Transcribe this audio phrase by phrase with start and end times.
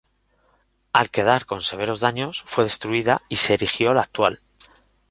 [0.93, 4.41] Al quedar con severos daños fue destruida y se erigió la actual.